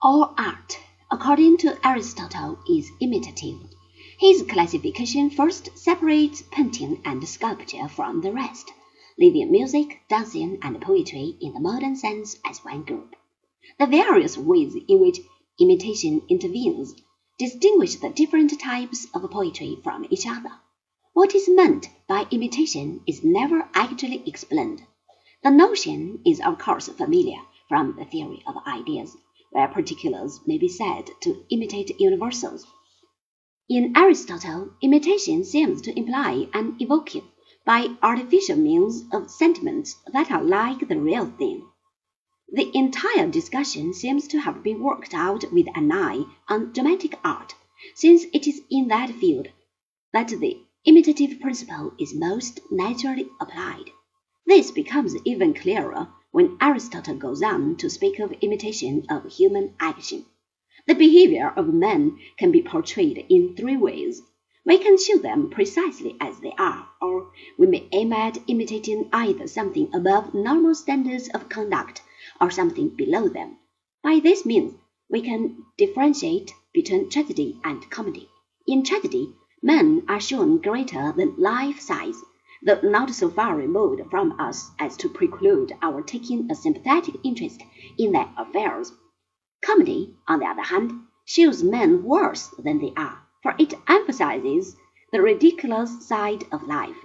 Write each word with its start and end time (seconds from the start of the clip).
All 0.00 0.32
art, 0.38 0.78
according 1.10 1.56
to 1.56 1.76
Aristotle, 1.84 2.60
is 2.70 2.88
imitative. 3.00 3.58
His 4.20 4.44
classification 4.44 5.28
first 5.28 5.76
separates 5.76 6.40
painting 6.52 7.02
and 7.04 7.28
sculpture 7.28 7.88
from 7.88 8.20
the 8.20 8.30
rest, 8.30 8.70
leaving 9.18 9.50
music, 9.50 10.02
dancing, 10.08 10.60
and 10.62 10.80
poetry 10.80 11.36
in 11.40 11.52
the 11.52 11.58
modern 11.58 11.96
sense 11.96 12.38
as 12.46 12.64
one 12.64 12.84
group. 12.84 13.16
The 13.80 13.88
various 13.88 14.38
ways 14.38 14.76
in 14.86 15.00
which 15.00 15.18
imitation 15.58 16.22
intervenes 16.28 16.94
distinguish 17.36 17.96
the 17.96 18.10
different 18.10 18.56
types 18.60 19.08
of 19.12 19.28
poetry 19.32 19.78
from 19.82 20.06
each 20.10 20.28
other. 20.28 20.52
What 21.12 21.34
is 21.34 21.48
meant 21.48 21.90
by 22.06 22.28
imitation 22.30 23.00
is 23.08 23.24
never 23.24 23.68
actually 23.74 24.22
explained. 24.28 24.80
The 25.42 25.50
notion 25.50 26.22
is 26.24 26.40
of 26.40 26.60
course 26.60 26.86
familiar 26.86 27.40
from 27.68 27.96
the 27.98 28.04
theory 28.04 28.44
of 28.46 28.64
ideas 28.64 29.16
where 29.50 29.68
particulars 29.68 30.40
may 30.46 30.58
be 30.58 30.68
said 30.68 31.10
to 31.20 31.44
imitate 31.50 31.98
universals. 32.00 32.66
In 33.68 33.92
Aristotle, 33.96 34.70
imitation 34.82 35.44
seems 35.44 35.82
to 35.82 35.98
imply 35.98 36.48
an 36.54 36.76
evoking, 36.78 37.28
by 37.64 37.96
artificial 38.02 38.56
means, 38.56 39.04
of 39.12 39.30
sentiments 39.30 39.96
that 40.12 40.30
are 40.30 40.42
like 40.42 40.88
the 40.88 40.98
real 40.98 41.26
thing. 41.26 41.66
The 42.50 42.74
entire 42.74 43.28
discussion 43.28 43.92
seems 43.92 44.26
to 44.28 44.38
have 44.38 44.62
been 44.62 44.82
worked 44.82 45.12
out 45.12 45.44
with 45.52 45.66
an 45.74 45.92
eye 45.92 46.24
on 46.48 46.72
dramatic 46.72 47.18
art, 47.22 47.54
since 47.94 48.24
it 48.32 48.46
is 48.46 48.62
in 48.70 48.88
that 48.88 49.10
field 49.10 49.48
that 50.14 50.28
the 50.28 50.62
imitative 50.86 51.40
principle 51.40 51.92
is 51.98 52.14
most 52.14 52.60
naturally 52.70 53.28
applied. 53.38 53.90
This 54.48 54.70
becomes 54.70 55.14
even 55.26 55.52
clearer 55.52 56.08
when 56.30 56.56
Aristotle 56.58 57.16
goes 57.16 57.42
on 57.42 57.76
to 57.76 57.90
speak 57.90 58.18
of 58.18 58.32
imitation 58.40 59.04
of 59.10 59.30
human 59.30 59.74
action. 59.78 60.24
The 60.86 60.94
behavior 60.94 61.52
of 61.54 61.74
men 61.74 62.18
can 62.38 62.50
be 62.50 62.62
portrayed 62.62 63.26
in 63.28 63.54
three 63.54 63.76
ways. 63.76 64.22
We 64.64 64.78
can 64.78 64.96
show 64.96 65.18
them 65.18 65.50
precisely 65.50 66.16
as 66.18 66.40
they 66.40 66.54
are, 66.58 66.88
or 66.98 67.30
we 67.58 67.66
may 67.66 67.88
aim 67.92 68.14
at 68.14 68.38
imitating 68.46 69.10
either 69.12 69.46
something 69.46 69.90
above 69.94 70.32
normal 70.32 70.74
standards 70.74 71.28
of 71.28 71.50
conduct 71.50 72.00
or 72.40 72.50
something 72.50 72.96
below 72.96 73.28
them. 73.28 73.58
By 74.02 74.18
this 74.18 74.46
means, 74.46 74.76
we 75.10 75.20
can 75.20 75.66
differentiate 75.76 76.54
between 76.72 77.10
tragedy 77.10 77.60
and 77.64 77.90
comedy. 77.90 78.30
In 78.66 78.82
tragedy, 78.82 79.34
men 79.60 80.04
are 80.08 80.20
shown 80.20 80.62
greater 80.62 81.12
than 81.12 81.36
life 81.36 81.80
size 81.80 82.22
though 82.62 82.80
not 82.82 83.10
so 83.10 83.30
far 83.30 83.56
removed 83.56 84.02
from 84.10 84.38
us 84.40 84.70
as 84.78 84.96
to 84.96 85.08
preclude 85.08 85.72
our 85.80 86.02
taking 86.02 86.50
a 86.50 86.54
sympathetic 86.54 87.14
interest 87.22 87.62
in 87.96 88.12
their 88.12 88.28
affairs. 88.36 88.92
Comedy, 89.62 90.14
on 90.26 90.40
the 90.40 90.46
other 90.46 90.62
hand, 90.62 90.92
shows 91.24 91.62
men 91.62 92.02
worse 92.02 92.48
than 92.58 92.78
they 92.78 92.92
are, 92.96 93.22
for 93.42 93.54
it 93.58 93.74
emphasizes 93.86 94.76
the 95.12 95.22
ridiculous 95.22 96.06
side 96.06 96.44
of 96.50 96.66
life. 96.66 97.04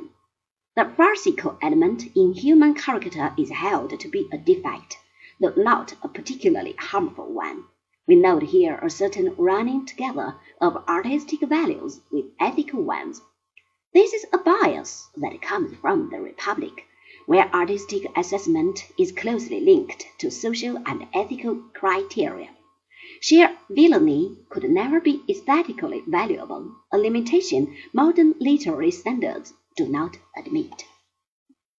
The 0.76 0.92
farcical 0.98 1.58
element 1.62 2.04
in 2.16 2.34
human 2.34 2.74
character 2.74 3.34
is 3.38 3.52
held 3.52 4.00
to 4.00 4.08
be 4.08 4.28
a 4.32 4.38
defect, 4.38 4.98
though 5.40 5.54
not 5.56 5.94
a 6.02 6.08
particularly 6.08 6.74
harmful 6.80 7.32
one. 7.32 7.66
We 8.08 8.16
note 8.16 8.44
here 8.44 8.80
a 8.80 8.90
certain 8.90 9.36
running 9.38 9.86
together 9.86 10.36
of 10.60 10.84
artistic 10.90 11.42
values 11.42 12.02
with 12.12 12.26
ethical 12.40 12.82
ones. 12.82 13.22
This 13.94 14.12
is 14.12 14.26
a 14.34 14.40
bias 14.40 15.08
that 15.18 15.40
comes 15.44 15.76
from 15.78 16.10
the 16.10 16.20
Republic, 16.20 16.88
where 17.28 17.54
artistic 17.54 18.08
assessment 18.18 18.88
is 18.98 19.12
closely 19.12 19.60
linked 19.60 20.08
to 20.18 20.32
social 20.32 20.78
and 20.88 21.06
ethical 21.14 21.62
criteria. 21.76 22.50
Sheer 23.22 23.56
villainy 23.70 24.36
could 24.50 24.68
never 24.68 25.00
be 25.00 25.22
aesthetically 25.30 26.02
valuable, 26.08 26.72
a 26.92 26.98
limitation 26.98 27.76
modern 27.94 28.34
literary 28.40 28.90
standards 28.90 29.54
do 29.78 29.88
not 29.88 30.18
admit. 30.36 30.86